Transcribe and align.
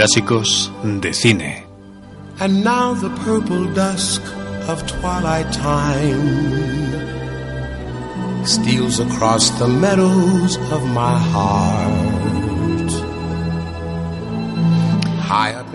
Clásicos 0.00 0.72
de 0.82 1.12
cine. 1.12 1.66
And 2.38 2.64
now 2.64 2.94
the 2.94 3.10
purple 3.22 3.66
dusk 3.74 4.22
of 4.66 4.82
twilight 4.86 5.52
time 5.52 6.96
steals 8.46 8.98
across 8.98 9.50
the 9.58 9.68
meadows 9.68 10.56
of 10.72 10.82
my 10.94 11.18
heart. 11.18 12.10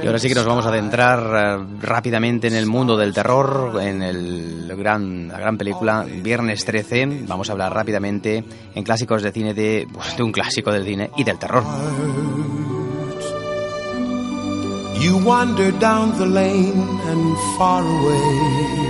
Y 0.02 0.08
ahora 0.08 0.18
sí 0.18 0.28
que 0.28 0.34
nos 0.34 0.48
vamos 0.48 0.66
a 0.66 0.70
adentrar 0.70 1.20
eh, 1.22 1.66
rápidamente 1.82 2.48
en 2.48 2.56
el 2.56 2.66
mundo 2.66 2.98
del 2.98 3.14
terror, 3.14 3.80
en 3.80 4.02
el 4.02 4.74
gran, 4.76 5.28
la 5.28 5.38
gran 5.38 5.56
película 5.56 6.04
Viernes 6.04 6.66
13. 6.66 7.26
Vamos 7.28 7.50
a 7.50 7.52
hablar 7.52 7.72
rápidamente 7.76 8.44
en 8.74 8.84
clásicos 8.84 9.22
de 9.22 9.32
cine 9.32 9.54
de, 9.54 9.88
pues, 9.94 10.18
de 10.18 10.24
un 10.24 10.32
clásico 10.32 10.72
del 10.72 10.84
cine 10.84 11.12
y 11.16 11.24
del 11.24 11.38
terror. 11.38 11.64
You 15.04 15.18
wander 15.18 15.72
down 15.72 16.18
the 16.18 16.26
lane 16.26 16.82
and 17.12 17.38
far 17.58 17.84
away, 17.84 18.85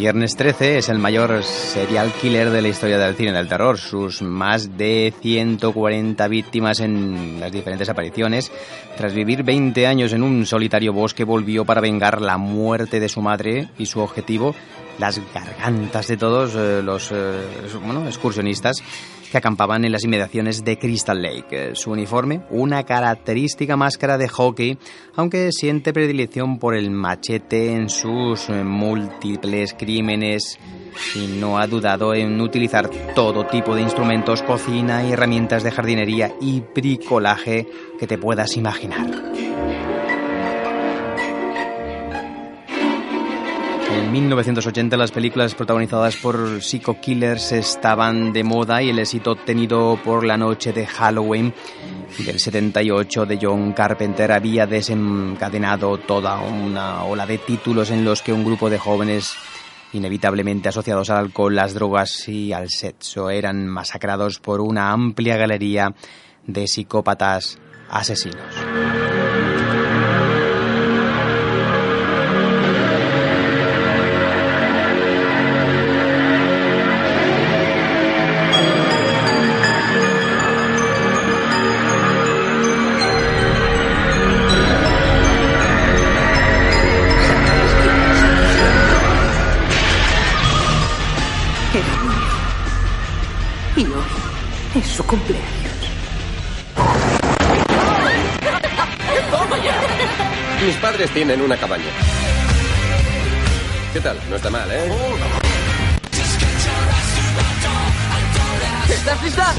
Viernes 0.00 0.34
13 0.34 0.78
es 0.78 0.88
el 0.88 0.98
mayor 0.98 1.44
serial 1.44 2.10
killer 2.14 2.48
de 2.48 2.62
la 2.62 2.68
historia 2.68 2.96
del 2.96 3.16
cine 3.16 3.34
del 3.34 3.48
terror. 3.48 3.76
Sus 3.76 4.22
más 4.22 4.78
de 4.78 5.12
140 5.20 6.26
víctimas 6.26 6.80
en 6.80 7.38
las 7.38 7.52
diferentes 7.52 7.86
apariciones. 7.90 8.50
Tras 8.96 9.12
vivir 9.12 9.42
20 9.42 9.86
años 9.86 10.14
en 10.14 10.22
un 10.22 10.46
solitario 10.46 10.94
bosque, 10.94 11.22
volvió 11.22 11.66
para 11.66 11.82
vengar 11.82 12.22
la 12.22 12.38
muerte 12.38 12.98
de 12.98 13.10
su 13.10 13.20
madre 13.20 13.68
y 13.76 13.84
su 13.84 14.00
objetivo, 14.00 14.54
las 14.98 15.20
gargantas 15.34 16.06
de 16.06 16.16
todos 16.16 16.54
eh, 16.56 16.80
los 16.82 17.12
eh, 17.12 17.38
excursionistas 18.06 18.82
que 19.30 19.38
acampaban 19.38 19.84
en 19.84 19.92
las 19.92 20.04
inmediaciones 20.04 20.64
de 20.64 20.78
Crystal 20.78 21.20
Lake. 21.20 21.74
Su 21.74 21.92
uniforme, 21.92 22.42
una 22.50 22.84
característica 22.84 23.76
máscara 23.76 24.18
de 24.18 24.28
hockey, 24.28 24.78
aunque 25.16 25.50
siente 25.52 25.92
predilección 25.92 26.58
por 26.58 26.74
el 26.74 26.90
machete 26.90 27.72
en 27.72 27.88
sus 27.88 28.48
múltiples 28.48 29.74
crímenes 29.74 30.58
y 31.14 31.38
no 31.38 31.58
ha 31.58 31.66
dudado 31.66 32.14
en 32.14 32.40
utilizar 32.40 32.90
todo 33.14 33.46
tipo 33.46 33.74
de 33.74 33.82
instrumentos, 33.82 34.42
cocina 34.42 35.04
y 35.04 35.12
herramientas 35.12 35.62
de 35.62 35.70
jardinería 35.70 36.34
y 36.40 36.62
bricolaje 36.74 37.66
que 37.98 38.06
te 38.06 38.18
puedas 38.18 38.56
imaginar. 38.56 39.69
En 43.92 44.12
1980 44.12 44.96
las 44.96 45.10
películas 45.10 45.54
protagonizadas 45.54 46.16
por 46.16 46.62
Psycho 46.62 47.00
Killers 47.00 47.52
estaban 47.52 48.32
de 48.32 48.44
moda 48.44 48.82
y 48.82 48.90
el 48.90 48.98
éxito 48.98 49.32
obtenido 49.32 49.98
por 50.04 50.24
La 50.24 50.36
Noche 50.36 50.72
de 50.72 50.86
Halloween 50.86 51.52
del 52.18 52.38
78 52.38 53.26
de 53.26 53.38
John 53.40 53.72
Carpenter 53.72 54.32
había 54.32 54.66
desencadenado 54.66 55.98
toda 55.98 56.40
una 56.40 57.04
ola 57.04 57.26
de 57.26 57.38
títulos 57.38 57.90
en 57.90 58.04
los 58.04 58.22
que 58.22 58.32
un 58.32 58.44
grupo 58.44 58.70
de 58.70 58.78
jóvenes 58.78 59.34
inevitablemente 59.92 60.68
asociados 60.68 61.10
al 61.10 61.18
alcohol, 61.18 61.54
las 61.54 61.74
drogas 61.74 62.28
y 62.28 62.52
al 62.52 62.70
sexo 62.70 63.30
eran 63.30 63.66
masacrados 63.66 64.38
por 64.38 64.60
una 64.60 64.92
amplia 64.92 65.36
galería 65.36 65.94
de 66.46 66.66
psicópatas 66.66 67.58
asesinos. 67.88 68.44
Es 94.74 94.86
su 94.86 95.04
cumpleaños. 95.04 95.46
Mis 100.64 100.76
padres 100.76 101.10
tienen 101.10 101.40
una 101.40 101.56
cabaña. 101.56 101.84
¿Qué 103.92 104.00
tal? 104.00 104.18
No 104.28 104.36
está 104.36 104.50
mal, 104.50 104.68
¿eh? 104.70 104.92
¿Estás 108.88 109.22
lista? 109.22 109.54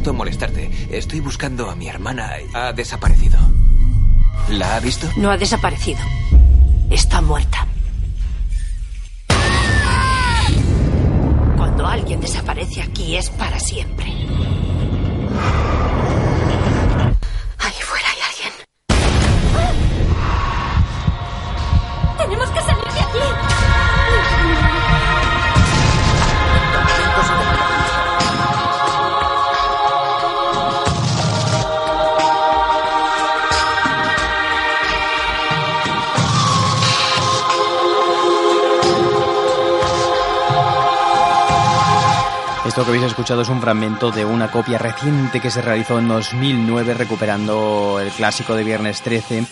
Siento 0.00 0.14
molestarte. 0.14 0.70
Estoy 0.90 1.20
buscando 1.20 1.68
a 1.68 1.76
mi 1.76 1.86
hermana. 1.86 2.30
Ha 2.54 2.72
desaparecido. 2.72 3.38
¿La 4.48 4.76
ha 4.76 4.80
visto? 4.80 5.06
No 5.16 5.30
ha 5.30 5.36
desaparecido. 5.36 6.00
Está 6.88 7.20
muerta. 7.20 7.66
Cuando 11.54 11.86
alguien 11.86 12.18
desaparece 12.18 12.80
aquí 12.80 13.14
es 13.14 13.28
para 13.28 13.60
siempre. 13.60 14.10
Esto 42.80 42.92
que 42.92 42.96
habéis 42.96 43.10
escuchado 43.12 43.42
es 43.42 43.48
un 43.50 43.60
fragmento 43.60 44.10
de 44.10 44.24
una 44.24 44.50
copia 44.50 44.78
reciente 44.78 45.38
que 45.38 45.50
se 45.50 45.60
realizó 45.60 45.98
en 45.98 46.08
2009 46.08 46.94
recuperando 46.94 48.00
el 48.00 48.08
clásico 48.08 48.54
de 48.54 48.64
Viernes 48.64 49.02
13. 49.02 49.44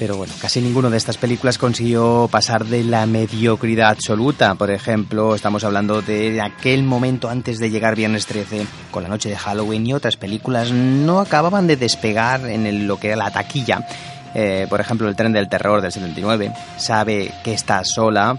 Pero 0.00 0.16
bueno, 0.16 0.32
casi 0.40 0.60
ninguno 0.60 0.90
de 0.90 0.96
estas 0.96 1.16
películas 1.16 1.58
consiguió 1.58 2.28
pasar 2.28 2.64
de 2.64 2.82
la 2.82 3.06
mediocridad 3.06 3.90
absoluta. 3.90 4.56
Por 4.56 4.72
ejemplo, 4.72 5.36
estamos 5.36 5.62
hablando 5.62 6.02
de 6.02 6.40
aquel 6.40 6.82
momento 6.82 7.28
antes 7.28 7.60
de 7.60 7.70
llegar 7.70 7.94
Viernes 7.94 8.26
13, 8.26 8.66
con 8.90 9.04
la 9.04 9.08
noche 9.08 9.28
de 9.28 9.36
Halloween 9.36 9.86
y 9.86 9.94
otras 9.94 10.16
películas 10.16 10.72
no 10.72 11.20
acababan 11.20 11.68
de 11.68 11.76
despegar 11.76 12.46
en 12.50 12.66
el- 12.66 12.88
lo 12.88 12.98
que 12.98 13.06
era 13.10 13.16
la 13.16 13.30
taquilla. 13.30 13.86
Eh, 14.34 14.66
por 14.68 14.80
ejemplo, 14.80 15.08
el 15.08 15.14
tren 15.14 15.32
del 15.32 15.48
terror 15.48 15.80
del 15.82 15.92
79, 15.92 16.52
sabe 16.78 17.32
que 17.44 17.54
está 17.54 17.84
sola, 17.84 18.36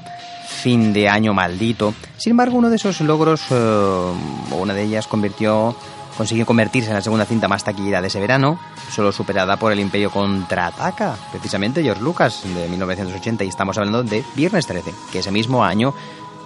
fin 0.57 0.91
de 0.91 1.07
año 1.07 1.33
maldito. 1.33 1.93
Sin 2.17 2.31
embargo, 2.31 2.57
uno 2.57 2.69
de 2.69 2.75
esos 2.75 2.99
logros, 3.01 3.41
eh, 3.51 4.13
una 4.51 4.73
de 4.73 4.83
ellas, 4.83 5.07
convirtió, 5.07 5.75
consiguió 6.17 6.45
convertirse 6.45 6.89
en 6.89 6.95
la 6.95 7.01
segunda 7.01 7.25
cinta 7.25 7.47
más 7.47 7.63
taquillera 7.63 8.01
de 8.01 8.07
ese 8.07 8.19
verano, 8.19 8.59
solo 8.91 9.11
superada 9.11 9.57
por 9.57 9.71
El 9.71 9.79
Imperio 9.79 10.09
Contraataca, 10.09 11.15
precisamente 11.31 11.83
George 11.83 12.01
Lucas, 12.01 12.43
de 12.43 12.67
1980, 12.67 13.43
y 13.43 13.47
estamos 13.47 13.77
hablando 13.77 14.03
de 14.03 14.23
Viernes 14.35 14.65
13, 14.65 14.93
que 15.11 15.19
ese 15.19 15.31
mismo 15.31 15.63
año 15.63 15.93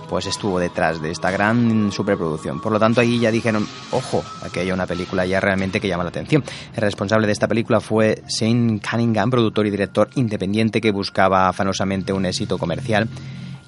pues 0.09 0.25
estuvo 0.25 0.59
detrás 0.59 1.01
de 1.01 1.09
esta 1.09 1.31
gran 1.31 1.89
superproducción. 1.89 2.59
Por 2.59 2.73
lo 2.73 2.79
tanto, 2.81 2.99
ahí 2.99 3.17
ya 3.17 3.31
dijeron, 3.31 3.65
ojo, 3.91 4.21
aquí 4.43 4.59
hay 4.59 4.69
una 4.69 4.85
película 4.85 5.25
ya 5.25 5.39
realmente 5.39 5.79
que 5.79 5.87
llama 5.87 6.03
la 6.03 6.09
atención. 6.09 6.43
El 6.75 6.81
responsable 6.81 7.27
de 7.27 7.31
esta 7.31 7.47
película 7.47 7.79
fue 7.79 8.21
Shane 8.27 8.81
Cunningham, 8.81 9.29
productor 9.29 9.67
y 9.67 9.69
director 9.69 10.09
independiente 10.15 10.81
que 10.81 10.91
buscaba 10.91 11.47
afanosamente 11.47 12.11
un 12.11 12.25
éxito 12.25 12.57
comercial. 12.57 13.07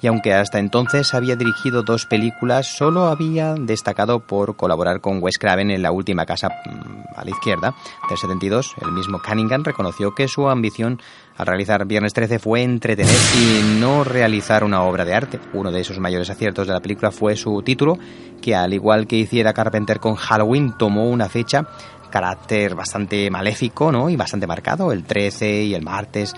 Y 0.04 0.06
aunque 0.06 0.34
hasta 0.34 0.58
entonces 0.58 1.14
había 1.14 1.34
dirigido 1.34 1.82
dos 1.82 2.04
películas, 2.04 2.66
solo 2.76 3.06
había 3.06 3.54
destacado 3.54 4.20
por 4.20 4.54
colaborar 4.54 5.00
con 5.00 5.22
Wes 5.22 5.38
Craven 5.38 5.70
en 5.70 5.80
La 5.80 5.92
última 5.92 6.26
casa 6.26 6.50
mm, 6.50 7.18
a 7.18 7.24
la 7.24 7.30
izquierda 7.30 7.74
del 8.06 8.18
72. 8.18 8.74
El 8.82 8.92
mismo 8.92 9.22
Cunningham 9.26 9.64
reconoció 9.64 10.14
que 10.14 10.28
su 10.28 10.50
ambición 10.50 11.00
al 11.38 11.46
realizar 11.46 11.86
Viernes 11.86 12.12
13 12.12 12.38
fue 12.38 12.60
entretener 12.60 13.16
y 13.34 13.80
no 13.80 14.04
realizar 14.04 14.62
una 14.62 14.82
obra 14.82 15.06
de 15.06 15.14
arte. 15.14 15.40
Uno 15.54 15.72
de 15.72 15.80
esos 15.80 15.98
mayores 15.98 16.28
aciertos 16.28 16.66
de 16.66 16.74
la 16.74 16.80
película 16.80 17.10
fue 17.10 17.34
su 17.34 17.62
título, 17.62 17.96
que 18.42 18.54
al 18.54 18.74
igual 18.74 19.06
que 19.06 19.16
hiciera 19.16 19.54
Carpenter 19.54 20.00
con 20.00 20.16
Halloween, 20.16 20.74
tomó 20.76 21.08
una 21.08 21.30
fecha 21.30 21.66
carácter 22.10 22.74
bastante 22.74 23.30
maléfico 23.30 23.90
¿no? 23.90 24.10
y 24.10 24.16
bastante 24.16 24.46
marcado, 24.46 24.92
el 24.92 25.02
13 25.02 25.64
y 25.64 25.74
el 25.74 25.82
martes, 25.82 26.34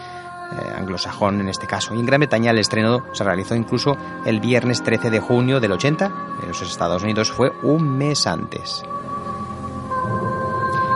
eh, 0.53 0.73
anglosajón 0.77 1.41
en 1.41 1.49
este 1.49 1.67
caso. 1.67 1.95
Y 1.95 2.01
en 2.01 2.07
Gran 2.07 2.21
Bretaña 2.21 2.51
el 2.51 2.59
estreno 2.59 3.05
se 3.13 3.25
realizó 3.25 3.55
incluso 3.55 3.97
el 4.25 4.41
viernes 4.41 4.83
13 4.83 5.11
de 5.11 5.21
junio 5.21 5.61
del 5.61 5.73
80, 5.73 6.13
en 6.43 6.49
los 6.49 6.63
Estados 6.63 7.03
Unidos 7.03 7.31
fue 7.31 7.53
un 7.63 7.97
mes 7.99 8.27
antes. 8.27 8.83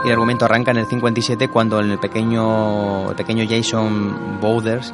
Y 0.03 0.07
el 0.07 0.13
argumento 0.13 0.45
arranca 0.45 0.71
en 0.71 0.77
el 0.77 0.87
57 0.87 1.47
cuando 1.49 1.79
el 1.79 1.99
pequeño, 1.99 3.13
pequeño 3.15 3.45
Jason 3.47 4.39
Bowders 4.41 4.93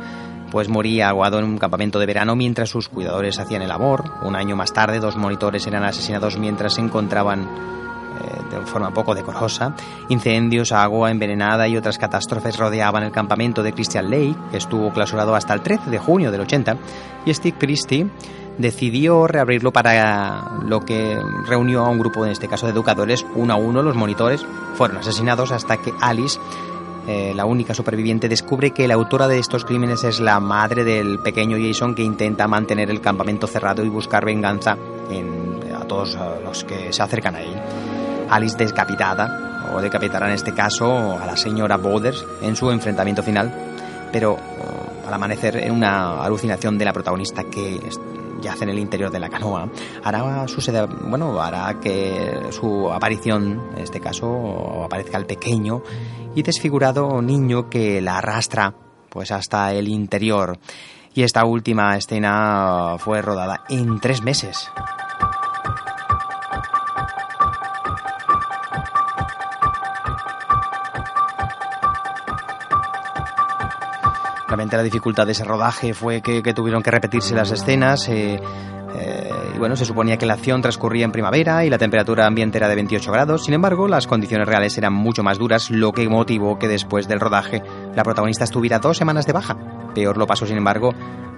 pues 0.51 0.69
moría 0.69 1.09
aguado 1.09 1.39
en 1.39 1.45
un 1.45 1.57
campamento 1.57 1.99
de 1.99 2.05
verano 2.05 2.35
mientras 2.35 2.69
sus 2.69 2.89
cuidadores 2.89 3.39
hacían 3.39 3.61
el 3.61 3.71
amor. 3.71 4.11
Un 4.21 4.35
año 4.35 4.55
más 4.55 4.73
tarde, 4.73 4.99
dos 4.99 5.17
monitores 5.17 5.67
eran 5.67 5.83
asesinados 5.83 6.37
mientras 6.37 6.75
se 6.75 6.81
encontraban 6.81 7.47
forma 8.65 8.93
poco 8.93 9.15
decorosa. 9.15 9.75
Incendios, 10.09 10.71
agua 10.71 11.11
envenenada 11.11 11.67
y 11.67 11.77
otras 11.77 11.97
catástrofes 11.97 12.57
rodeaban 12.57 13.03
el 13.03 13.11
campamento 13.11 13.63
de 13.63 13.73
Christian 13.73 14.09
Lake, 14.09 14.35
que 14.51 14.57
estuvo 14.57 14.91
clausurado 14.91 15.35
hasta 15.35 15.53
el 15.53 15.61
13 15.61 15.89
de 15.89 15.99
junio 15.99 16.31
del 16.31 16.41
80, 16.41 16.77
y 17.25 17.33
Steve 17.33 17.57
Christie 17.59 18.07
decidió 18.57 19.27
reabrirlo 19.27 19.71
para 19.71 20.59
lo 20.63 20.81
que 20.81 21.19
reunió 21.45 21.85
a 21.85 21.89
un 21.89 21.99
grupo, 21.99 22.25
en 22.25 22.31
este 22.31 22.47
caso 22.47 22.65
de 22.65 22.71
educadores, 22.71 23.25
uno 23.35 23.53
a 23.53 23.57
uno 23.57 23.83
los 23.83 23.95
monitores 23.95 24.45
fueron 24.75 24.97
asesinados 24.97 25.51
hasta 25.51 25.77
que 25.77 25.93
Alice 26.01 26.39
eh, 27.07 27.31
la 27.33 27.45
única 27.45 27.73
superviviente, 27.73 28.27
descubre 28.27 28.71
que 28.71 28.85
la 28.85 28.95
autora 28.95 29.29
de 29.29 29.39
estos 29.39 29.63
crímenes 29.63 30.03
es 30.03 30.19
la 30.19 30.41
madre 30.41 30.83
del 30.83 31.19
pequeño 31.19 31.55
Jason 31.57 31.95
que 31.95 32.03
intenta 32.03 32.49
mantener 32.49 32.89
el 32.89 32.99
campamento 32.99 33.47
cerrado 33.47 33.85
y 33.85 33.87
buscar 33.87 34.25
venganza 34.25 34.77
en, 35.09 35.57
a 35.73 35.85
todos 35.85 36.17
los 36.43 36.65
que 36.65 36.91
se 36.91 37.01
acercan 37.01 37.35
a 37.35 37.41
él. 37.41 37.96
Alice 38.29 38.57
descapitada, 38.57 39.65
o 39.73 39.81
decapitará 39.81 40.27
en 40.27 40.33
este 40.33 40.53
caso 40.53 41.17
a 41.17 41.25
la 41.25 41.37
señora 41.37 41.77
Bowders 41.77 42.25
en 42.41 42.55
su 42.55 42.71
enfrentamiento 42.71 43.23
final, 43.23 43.53
pero 44.11 44.33
uh, 44.33 45.07
al 45.07 45.13
amanecer 45.13 45.57
en 45.57 45.71
una 45.71 46.23
alucinación 46.23 46.77
de 46.77 46.85
la 46.85 46.93
protagonista 46.93 47.43
que 47.45 47.79
yace 48.41 48.63
en 48.63 48.69
el 48.69 48.79
interior 48.79 49.11
de 49.11 49.19
la 49.19 49.29
canoa, 49.29 49.69
hará 50.03 50.47
suceder, 50.47 50.87
bueno, 50.87 51.41
hará 51.41 51.79
que 51.79 52.47
su 52.51 52.91
aparición, 52.91 53.71
en 53.75 53.83
este 53.83 53.99
caso, 53.99 54.83
aparezca 54.83 55.17
el 55.17 55.25
pequeño 55.25 55.81
y 56.35 56.43
desfigurado 56.43 57.21
niño 57.21 57.69
que 57.69 58.01
la 58.01 58.19
arrastra 58.19 58.73
pues 59.09 59.31
hasta 59.31 59.73
el 59.73 59.87
interior. 59.87 60.59
Y 61.13 61.23
esta 61.23 61.45
última 61.45 61.97
escena 61.97 62.97
fue 62.99 63.23
rodada 63.23 63.63
en 63.69 63.99
tres 63.99 64.21
meses. 64.21 64.69
La 74.57 74.81
dificultad 74.81 75.27
de 75.27 75.33
ese 75.33 75.43
rodaje 75.43 75.93
fue 75.93 76.21
que, 76.21 76.41
tuvieron 76.55 76.81
que 76.81 76.89
repetirse 76.89 77.35
las 77.35 77.51
escenas. 77.51 78.09
Eh, 78.09 78.39
eh, 78.95 79.29
y 79.53 79.59
bueno, 79.59 79.75
se 79.75 79.85
suponía 79.85 80.17
que 80.17 80.25
la 80.25 80.33
acción 80.33 80.63
transcurría 80.63 81.05
en 81.05 81.11
primavera 81.11 81.63
y 81.63 81.69
la 81.69 81.77
temperatura 81.77 82.25
ambiente 82.25 82.57
era 82.57 82.67
de 82.67 82.73
28 82.73 83.11
grados. 83.11 83.45
Sin 83.45 83.53
embargo, 83.53 83.87
las 83.87 84.07
condiciones 84.07 84.47
reales 84.47 84.75
eran 84.79 84.93
mucho 84.93 85.21
más 85.21 85.37
duras, 85.37 85.69
lo 85.69 85.91
que 85.91 86.09
motivó 86.09 86.57
que 86.57 86.67
después 86.67 87.07
del 87.07 87.19
rodaje 87.19 87.61
la 87.95 88.03
protagonista 88.03 88.45
estuviera 88.45 88.79
dos 88.79 88.97
semanas 88.97 89.27
de 89.27 89.33
baja. 89.33 89.55
Peor 89.93 90.17
lo 90.17 90.25
pasó, 90.25 90.47
sin 90.47 90.57
embargo, 90.57 90.91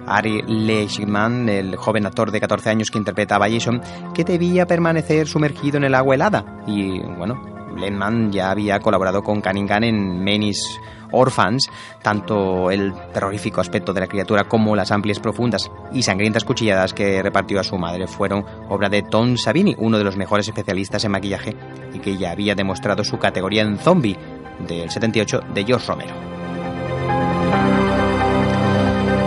Ari 0.06 0.40
Leishman, 0.46 1.50
el 1.50 1.76
joven 1.76 2.06
actor 2.06 2.30
de 2.30 2.40
14 2.40 2.70
años 2.70 2.90
que 2.90 2.98
interpretaba 2.98 3.46
a 3.46 3.50
Jason, 3.50 3.82
que 4.14 4.24
debía 4.24 4.66
permanecer 4.66 5.28
sumergido 5.28 5.76
en 5.76 5.84
el 5.84 5.94
agua 5.94 6.14
helada. 6.14 6.62
Y 6.66 7.00
bueno, 7.00 7.38
Lehman 7.76 8.32
ya 8.32 8.50
había 8.50 8.80
colaborado 8.80 9.22
con 9.22 9.42
Cunningham 9.42 9.84
en 9.84 10.24
Menis 10.24 10.80
Orphans, 11.12 11.70
tanto 12.02 12.70
el 12.70 12.92
terrorífico 13.12 13.60
aspecto 13.60 13.92
de 13.92 14.00
la 14.00 14.06
criatura 14.06 14.44
como 14.44 14.76
las 14.76 14.90
amplias, 14.90 15.18
profundas 15.18 15.70
y 15.92 16.02
sangrientas 16.02 16.44
cuchilladas 16.44 16.94
que 16.94 17.22
repartió 17.22 17.60
a 17.60 17.64
su 17.64 17.76
madre 17.76 18.06
fueron 18.06 18.44
obra 18.68 18.88
de 18.88 19.02
Tom 19.02 19.36
Savini, 19.36 19.74
uno 19.78 19.98
de 19.98 20.04
los 20.04 20.16
mejores 20.16 20.48
especialistas 20.48 21.04
en 21.04 21.12
maquillaje 21.12 21.56
y 21.92 21.98
que 21.98 22.16
ya 22.16 22.30
había 22.30 22.54
demostrado 22.54 23.04
su 23.04 23.18
categoría 23.18 23.62
en 23.62 23.78
zombie 23.78 24.16
del 24.66 24.90
78 24.90 25.40
de 25.54 25.64
George 25.64 25.86
Romero. 25.86 26.39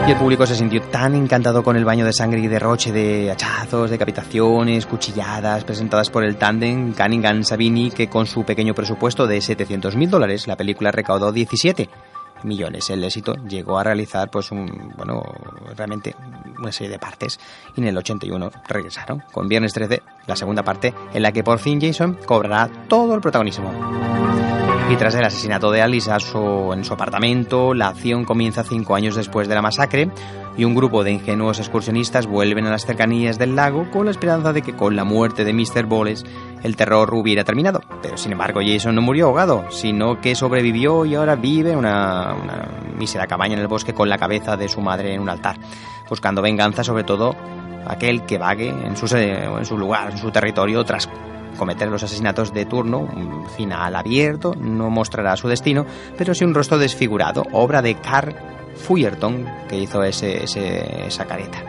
Y 0.05 0.11
el 0.11 0.17
público 0.17 0.45
se 0.45 0.55
sintió 0.55 0.81
tan 0.81 1.15
encantado 1.15 1.63
con 1.63 1.77
el 1.77 1.85
baño 1.85 2.05
de 2.05 2.11
sangre 2.11 2.41
y 2.41 2.47
derroche 2.47 2.91
de 2.91 3.31
hachazos, 3.31 3.89
decapitaciones, 3.89 4.85
cuchilladas 4.85 5.63
presentadas 5.63 6.09
por 6.09 6.25
el 6.25 6.35
tándem 6.35 6.93
Cunningham 6.93 7.43
Sabini 7.43 7.89
que 7.89 8.09
con 8.09 8.25
su 8.25 8.43
pequeño 8.43 8.73
presupuesto 8.73 9.25
de 9.27 9.39
700 9.39 9.95
mil 9.95 10.09
dólares 10.09 10.45
la 10.45 10.57
película 10.57 10.91
recaudó 10.91 11.31
17 11.31 11.89
millones. 12.43 12.89
El 12.89 13.01
éxito 13.05 13.35
llegó 13.47 13.79
a 13.79 13.83
realizar 13.83 14.29
pues 14.29 14.51
un, 14.51 14.93
bueno, 14.97 15.23
realmente 15.77 16.13
una 16.59 16.73
serie 16.73 16.91
de 16.91 16.99
partes 16.99 17.39
y 17.73 17.79
en 17.79 17.87
el 17.87 17.97
81 17.97 18.51
regresaron 18.67 19.23
con 19.31 19.47
Viernes 19.47 19.71
13, 19.71 20.01
la 20.27 20.35
segunda 20.35 20.63
parte 20.63 20.93
en 21.13 21.23
la 21.23 21.31
que 21.31 21.45
por 21.45 21.59
fin 21.59 21.79
Jason 21.79 22.17
cobrará 22.25 22.69
todo 22.89 23.15
el 23.15 23.21
protagonismo. 23.21 23.71
Y 24.89 24.95
tras 24.97 25.15
el 25.15 25.23
asesinato 25.23 25.71
de 25.71 25.81
Alice 25.81 26.11
en 26.11 26.83
su 26.83 26.93
apartamento, 26.93 27.73
la 27.73 27.87
acción 27.87 28.25
comienza 28.25 28.63
cinco 28.63 28.95
años 28.95 29.15
después 29.15 29.47
de 29.47 29.55
la 29.55 29.61
masacre 29.61 30.11
y 30.57 30.65
un 30.65 30.75
grupo 30.75 31.03
de 31.03 31.11
ingenuos 31.11 31.59
excursionistas 31.59 32.27
vuelven 32.27 32.67
a 32.67 32.69
las 32.69 32.85
cercanías 32.85 33.39
del 33.39 33.55
lago 33.55 33.89
con 33.89 34.05
la 34.05 34.11
esperanza 34.11 34.53
de 34.53 34.61
que 34.61 34.75
con 34.75 34.95
la 34.95 35.03
muerte 35.03 35.45
de 35.45 35.53
Mr. 35.53 35.85
Bowles 35.85 36.25
el 36.61 36.75
terror 36.75 37.13
hubiera 37.13 37.43
terminado. 37.43 37.81
Pero 38.01 38.17
sin 38.17 38.33
embargo 38.33 38.59
Jason 38.63 38.93
no 38.93 39.01
murió 39.01 39.27
ahogado, 39.27 39.65
sino 39.71 40.21
que 40.21 40.35
sobrevivió 40.35 41.05
y 41.05 41.15
ahora 41.15 41.35
vive 41.35 41.71
en 41.71 41.79
una, 41.79 42.33
una 42.33 42.67
mísera 42.95 43.25
cabaña 43.25 43.53
en 43.53 43.61
el 43.61 43.67
bosque 43.67 43.93
con 43.93 44.09
la 44.09 44.17
cabeza 44.17 44.57
de 44.57 44.69
su 44.69 44.81
madre 44.81 45.13
en 45.13 45.21
un 45.21 45.29
altar, 45.29 45.57
buscando 46.09 46.41
venganza 46.41 46.83
sobre 46.83 47.03
todo 47.03 47.35
aquel 47.87 48.23
que 48.25 48.37
vague 48.37 48.69
en 48.69 48.95
su, 48.95 49.13
en 49.15 49.65
su 49.65 49.77
lugar, 49.77 50.11
en 50.11 50.17
su 50.17 50.29
territorio 50.29 50.83
tras 50.83 51.09
cometer 51.53 51.87
los 51.89 52.03
asesinatos 52.03 52.53
de 52.53 52.65
turno, 52.65 53.07
final 53.55 53.95
abierto, 53.95 54.55
no 54.55 54.89
mostrará 54.89 55.35
su 55.35 55.47
destino, 55.47 55.85
pero 56.17 56.33
sí 56.33 56.43
un 56.43 56.53
rostro 56.53 56.77
desfigurado, 56.77 57.43
obra 57.51 57.81
de 57.81 57.95
Carl 57.95 58.35
Fullerton, 58.75 59.45
que 59.69 59.79
hizo 59.79 60.03
ese, 60.03 60.43
esa 60.43 61.25
careta. 61.25 61.63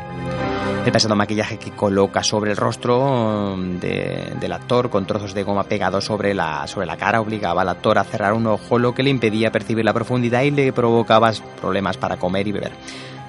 El 0.84 0.92
pesado 0.92 1.16
maquillaje 1.16 1.56
que 1.56 1.70
coloca 1.70 2.22
sobre 2.22 2.50
el 2.50 2.58
rostro 2.58 3.56
mm, 3.56 3.78
del 3.78 4.52
actor 4.52 4.90
con 4.90 5.06
trozos 5.06 5.32
de 5.32 5.42
goma 5.42 5.64
pegados 5.64 6.04
sobre 6.04 6.34
la, 6.34 6.66
sobre 6.66 6.86
la 6.86 6.98
cara 6.98 7.22
obligaba 7.22 7.62
al 7.62 7.70
actor 7.70 7.98
a 7.98 8.04
cerrar 8.04 8.34
un 8.34 8.46
ojo, 8.46 8.78
lo 8.78 8.94
que 8.94 9.02
le 9.02 9.08
impedía 9.08 9.50
percibir 9.50 9.84
la 9.84 9.94
profundidad 9.94 10.42
y 10.42 10.50
le 10.50 10.72
provocaba 10.74 11.32
problemas 11.58 11.96
para 11.96 12.18
comer 12.18 12.48
y 12.48 12.52
beber. 12.52 12.72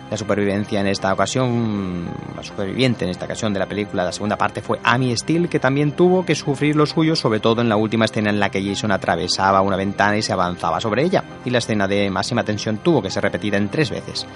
La 0.10 0.18
supervivencia 0.18 0.80
en 0.80 0.88
esta 0.88 1.12
ocasión, 1.12 2.06
la 2.36 2.44
superviviente 2.44 3.06
en 3.06 3.12
esta 3.12 3.26
ocasión 3.26 3.54
de 3.54 3.60
la 3.60 3.66
película, 3.66 4.04
la 4.04 4.12
segunda 4.12 4.38
parte 4.38 4.62
fue 4.62 4.80
Amy 4.84 5.16
Steele, 5.18 5.48
que 5.48 5.60
también 5.60 5.94
tuvo 5.94 6.24
que 6.24 6.36
sufrir 6.36 6.76
lo 6.76 6.86
suyo, 6.86 7.16
sobre 7.16 7.40
todo 7.40 7.62
en 7.62 7.70
la 7.70 7.76
última 7.76 8.06
escena 8.06 8.30
en 8.30 8.40
la 8.40 8.52
que 8.52 8.64
Jason 8.64 8.92
atravesaba 8.92 9.62
una 9.62 9.76
ventana 9.76 10.16
y 10.16 10.22
se 10.22 10.32
avanzaba 10.32 10.80
sobre 10.80 11.04
ella, 11.04 11.24
y 11.44 11.50
la 11.50 11.58
escena 11.58 11.88
de 11.88 12.10
máxima 12.12 12.44
tensión 12.44 12.78
tuvo 12.78 13.02
que 13.02 13.10
ser 13.10 13.24
repetida 13.24 13.58
en 13.58 13.70
tres 13.70 13.90
veces. 13.90 14.28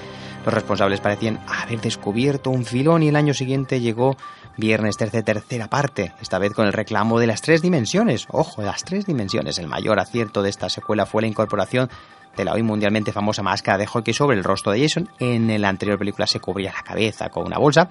Los 0.44 0.54
responsables 0.54 1.02
parecían 1.02 1.40
haber 1.48 1.82
descubierto 1.82 2.50
un 2.50 2.66
filón 2.66 3.04
y 3.04 3.10
el 3.10 3.16
año 3.16 3.34
siguiente 3.34 3.80
llegó 3.80 4.18
Viernes 4.58 4.98
13, 4.98 5.24
tercera 5.24 5.70
parte, 5.70 6.14
esta 6.22 6.40
vez 6.40 6.54
con 6.54 6.66
el 6.66 6.74
reclamo 6.74 7.20
de 7.20 7.28
las 7.28 7.42
tres 7.42 7.62
dimensiones. 7.62 8.26
Ojo, 8.30 8.62
las 8.62 8.84
tres 8.84 9.06
dimensiones. 9.06 9.58
El 9.58 9.68
mayor 9.68 10.00
acierto 10.00 10.42
de 10.42 10.50
esta 10.50 10.68
secuela 10.70 11.06
fue 11.06 11.22
la 11.22 11.30
incorporación 11.30 11.90
de 12.40 12.46
la 12.46 12.54
hoy 12.54 12.64
mundialmente 12.64 13.12
famosa 13.12 13.44
máscara 13.44 13.78
de 13.78 13.86
hockey 13.86 14.14
sobre 14.14 14.38
el 14.38 14.46
rostro 14.46 14.72
de 14.72 14.82
Jason. 14.82 15.10
En 15.20 15.62
la 15.62 15.68
anterior 15.68 16.00
película 16.00 16.26
se 16.26 16.40
cubría 16.40 16.72
la 16.72 16.84
cabeza 16.84 17.30
con 17.30 17.46
una 17.46 17.58
bolsa 17.58 17.90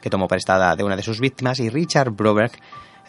que 0.00 0.08
tomó 0.08 0.26
prestada 0.26 0.74
de 0.74 0.82
una 0.82 0.96
de 0.96 1.02
sus 1.02 1.20
víctimas 1.20 1.60
y 1.60 1.68
Richard 1.68 2.10
Broberg 2.10 2.52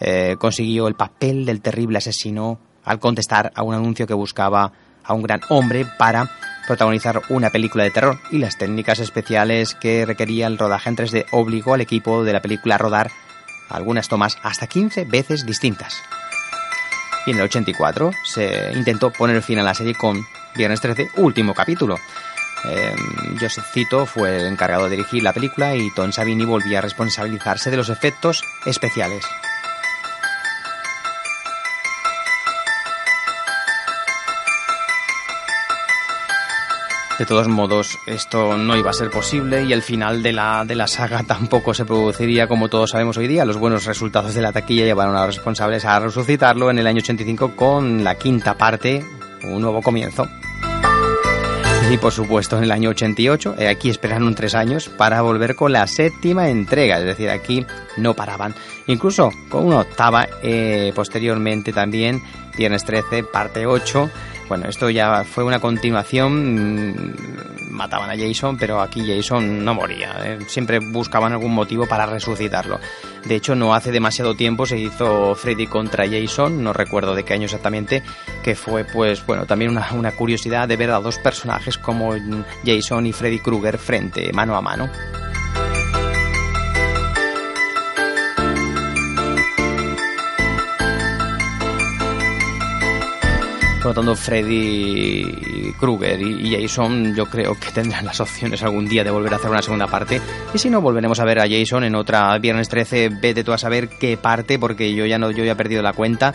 eh, 0.01 0.35
consiguió 0.37 0.89
el 0.89 0.95
papel 0.95 1.45
del 1.45 1.61
terrible 1.61 1.97
asesino 1.97 2.59
al 2.83 2.99
contestar 2.99 3.53
a 3.55 3.63
un 3.63 3.73
anuncio 3.73 4.05
que 4.05 4.13
buscaba 4.13 4.73
a 5.03 5.13
un 5.13 5.23
gran 5.23 5.39
hombre 5.47 5.85
para 5.97 6.29
protagonizar 6.67 7.21
una 7.29 7.49
película 7.49 7.85
de 7.85 7.91
terror 7.91 8.19
y 8.29 8.39
las 8.39 8.57
técnicas 8.57 8.99
especiales 8.99 9.75
que 9.75 10.05
requería 10.05 10.47
el 10.47 10.57
rodaje 10.57 10.89
en 10.89 10.97
3D 10.97 11.25
obligó 11.31 11.73
al 11.73 11.81
equipo 11.81 12.25
de 12.25 12.33
la 12.33 12.41
película 12.41 12.75
a 12.75 12.79
rodar 12.79 13.11
algunas 13.69 14.09
tomas 14.09 14.37
hasta 14.43 14.67
15 14.67 15.05
veces 15.05 15.45
distintas. 15.45 15.95
Y 17.25 17.31
en 17.31 17.37
el 17.37 17.43
84 17.43 18.11
se 18.25 18.73
intentó 18.73 19.11
poner 19.11 19.41
fin 19.41 19.59
a 19.59 19.63
la 19.63 19.73
serie 19.73 19.95
con 19.95 20.21
Viernes 20.55 20.81
13, 20.81 21.11
último 21.17 21.53
capítulo. 21.53 21.97
Eh, 22.65 22.95
Joseph 23.39 23.65
Cito 23.71 24.05
fue 24.05 24.41
el 24.41 24.47
encargado 24.47 24.85
de 24.85 24.91
dirigir 24.91 25.23
la 25.23 25.33
película 25.33 25.75
y 25.75 25.89
Tom 25.91 26.11
Savini 26.11 26.45
volvía 26.45 26.79
a 26.79 26.81
responsabilizarse 26.81 27.71
de 27.71 27.77
los 27.77 27.89
efectos 27.89 28.43
especiales. 28.65 29.25
De 37.21 37.27
todos 37.27 37.47
modos, 37.47 37.99
esto 38.07 38.57
no 38.57 38.75
iba 38.75 38.89
a 38.89 38.93
ser 38.93 39.11
posible 39.11 39.63
y 39.63 39.73
el 39.73 39.83
final 39.83 40.23
de 40.23 40.33
la, 40.33 40.65
de 40.65 40.73
la 40.73 40.87
saga 40.87 41.21
tampoco 41.27 41.71
se 41.75 41.85
produciría 41.85 42.47
como 42.47 42.67
todos 42.67 42.89
sabemos 42.89 43.15
hoy 43.15 43.27
día. 43.27 43.45
Los 43.45 43.57
buenos 43.57 43.85
resultados 43.85 44.33
de 44.33 44.41
la 44.41 44.51
taquilla 44.51 44.85
llevaron 44.85 45.15
a 45.15 45.27
los 45.27 45.35
responsables 45.35 45.85
a 45.85 45.99
resucitarlo 45.99 46.71
en 46.71 46.79
el 46.79 46.87
año 46.87 46.97
85 46.97 47.55
con 47.55 48.03
la 48.03 48.15
quinta 48.15 48.55
parte, 48.57 49.05
un 49.43 49.61
nuevo 49.61 49.81
comienzo. 49.81 50.27
Y 51.91 51.97
por 51.97 52.13
supuesto 52.13 52.57
en 52.57 52.63
el 52.63 52.71
año 52.71 52.91
88, 52.91 53.55
eh, 53.57 53.67
aquí 53.67 53.89
esperaron 53.89 54.33
tres 54.33 54.55
años 54.55 54.87
para 54.87 55.21
volver 55.21 55.55
con 55.55 55.73
la 55.73 55.85
séptima 55.87 56.47
entrega, 56.49 56.99
es 56.99 57.05
decir, 57.05 57.29
aquí 57.29 57.65
no 57.97 58.13
paraban. 58.13 58.55
Incluso 58.87 59.29
con 59.49 59.65
una 59.65 59.79
octava, 59.79 60.25
eh, 60.41 60.93
posteriormente 60.95 61.73
también, 61.73 62.21
Viernes 62.55 62.85
13, 62.85 63.23
parte 63.23 63.65
8, 63.65 64.09
bueno, 64.51 64.67
esto 64.67 64.89
ya 64.89 65.23
fue 65.23 65.45
una 65.45 65.61
continuación. 65.61 66.91
Mm, 66.91 67.71
mataban 67.71 68.09
a 68.09 68.17
Jason, 68.17 68.57
pero 68.57 68.81
aquí 68.81 69.01
Jason 69.07 69.63
no 69.63 69.73
moría. 69.73 70.13
¿eh? 70.25 70.39
Siempre 70.47 70.79
buscaban 70.79 71.31
algún 71.31 71.53
motivo 71.53 71.87
para 71.87 72.05
resucitarlo. 72.05 72.77
De 73.25 73.35
hecho, 73.35 73.55
no 73.55 73.73
hace 73.75 73.91
demasiado 73.91 74.35
tiempo 74.35 74.65
se 74.65 74.79
hizo 74.79 75.35
Freddy 75.35 75.67
contra 75.67 76.09
Jason, 76.09 76.63
no 76.63 76.73
recuerdo 76.73 77.13
de 77.13 77.23
qué 77.23 77.33
año 77.33 77.45
exactamente, 77.45 78.03
que 78.43 78.55
fue, 78.55 78.83
pues, 78.83 79.25
bueno, 79.25 79.45
también 79.45 79.71
una, 79.71 79.93
una 79.93 80.11
curiosidad 80.11 80.67
de 80.67 80.75
ver 80.75 80.91
a 80.91 80.99
dos 80.99 81.17
personajes 81.19 81.77
como 81.77 82.13
Jason 82.65 83.05
y 83.05 83.13
Freddy 83.13 83.39
Krueger 83.39 83.77
frente, 83.77 84.33
mano 84.33 84.55
a 84.55 84.61
mano. 84.61 84.89
Por 93.91 93.97
lo 93.97 94.03
tanto, 94.03 94.15
Freddy 94.15 95.73
Krueger 95.77 96.21
y 96.21 96.55
Jason 96.55 97.13
yo 97.13 97.25
creo 97.25 97.59
que 97.59 97.71
tendrán 97.71 98.05
las 98.05 98.21
opciones 98.21 98.63
algún 98.63 98.87
día 98.87 99.03
de 99.03 99.11
volver 99.11 99.33
a 99.33 99.35
hacer 99.35 99.51
una 99.51 99.61
segunda 99.61 99.85
parte. 99.87 100.21
Y 100.53 100.57
si 100.59 100.69
no, 100.69 100.79
volveremos 100.79 101.19
a 101.19 101.25
ver 101.25 101.39
a 101.39 101.45
Jason 101.45 101.83
en 101.83 101.95
otra 101.95 102.37
Viernes 102.37 102.69
13. 102.69 103.09
Vete 103.21 103.43
tú 103.43 103.51
a 103.51 103.57
saber 103.57 103.89
qué 103.89 104.15
parte, 104.15 104.57
porque 104.57 104.95
yo 104.95 105.05
ya, 105.05 105.17
no, 105.19 105.29
yo 105.29 105.43
ya 105.43 105.51
he 105.51 105.55
perdido 105.57 105.81
la 105.81 105.91
cuenta. 105.91 106.33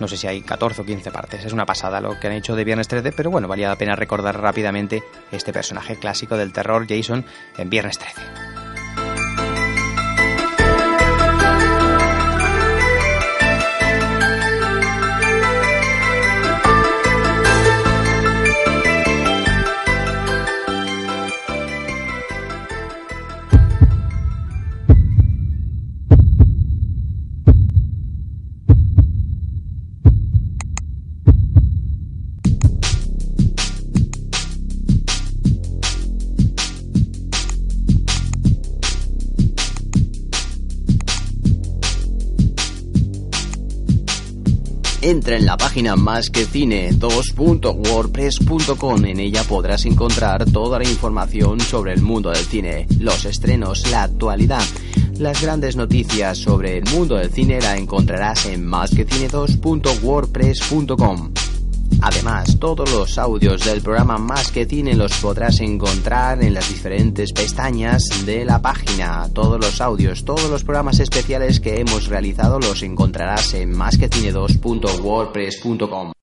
No 0.00 0.08
sé 0.08 0.16
si 0.16 0.26
hay 0.26 0.40
14 0.40 0.82
o 0.82 0.84
15 0.84 1.12
partes. 1.12 1.44
Es 1.44 1.52
una 1.52 1.64
pasada 1.64 2.00
lo 2.00 2.18
que 2.18 2.26
han 2.26 2.32
hecho 2.32 2.56
de 2.56 2.64
Viernes 2.64 2.88
13, 2.88 3.12
pero 3.12 3.30
bueno, 3.30 3.46
valía 3.46 3.68
la 3.68 3.76
pena 3.76 3.94
recordar 3.94 4.40
rápidamente 4.40 5.04
este 5.30 5.52
personaje 5.52 5.94
clásico 6.00 6.36
del 6.36 6.52
terror, 6.52 6.86
Jason, 6.88 7.24
en 7.56 7.70
Viernes 7.70 8.00
13. 8.00 8.55
Entra 45.06 45.36
en 45.36 45.46
la 45.46 45.56
página 45.56 45.94
más 45.94 46.30
que 46.30 46.46
cine 46.46 46.90
2.wordpress.com. 46.90 49.04
En 49.04 49.20
ella 49.20 49.44
podrás 49.44 49.86
encontrar 49.86 50.44
toda 50.50 50.80
la 50.80 50.84
información 50.84 51.60
sobre 51.60 51.92
el 51.92 52.02
mundo 52.02 52.30
del 52.30 52.44
cine, 52.44 52.88
los 52.98 53.24
estrenos, 53.24 53.88
la 53.92 54.02
actualidad. 54.02 54.64
Las 55.20 55.40
grandes 55.40 55.76
noticias 55.76 56.38
sobre 56.38 56.78
el 56.78 56.84
mundo 56.90 57.14
del 57.14 57.30
cine 57.30 57.60
la 57.60 57.76
encontrarás 57.76 58.46
en 58.46 58.66
másquecine2.wordpress.com. 58.66 61.45
Además, 62.02 62.58
todos 62.58 62.90
los 62.92 63.16
audios 63.18 63.64
del 63.64 63.80
programa 63.82 64.18
Más 64.18 64.50
que 64.52 64.66
Cine 64.66 64.94
los 64.94 65.16
podrás 65.18 65.60
encontrar 65.60 66.42
en 66.42 66.52
las 66.54 66.68
diferentes 66.68 67.32
pestañas 67.32 68.02
de 68.24 68.44
la 68.44 68.60
página. 68.60 69.28
Todos 69.32 69.60
los 69.60 69.80
audios, 69.80 70.24
todos 70.24 70.50
los 70.50 70.64
programas 70.64 70.98
especiales 71.00 71.60
que 71.60 71.80
hemos 71.80 72.06
realizado 72.06 72.58
los 72.60 72.82
encontrarás 72.82 73.54
en 73.54 73.74
másquecine2.wordpress.com. 73.74 76.12